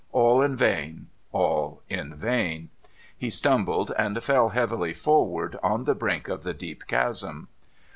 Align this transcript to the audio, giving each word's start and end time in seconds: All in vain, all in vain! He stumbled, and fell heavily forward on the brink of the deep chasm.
All 0.13 0.41
in 0.41 0.55
vain, 0.55 1.09
all 1.31 1.83
in 1.87 2.15
vain! 2.15 2.69
He 3.15 3.29
stumbled, 3.29 3.93
and 3.99 4.23
fell 4.23 4.49
heavily 4.49 4.93
forward 4.95 5.59
on 5.61 5.83
the 5.83 5.93
brink 5.93 6.27
of 6.27 6.41
the 6.41 6.55
deep 6.55 6.87
chasm. 6.87 7.49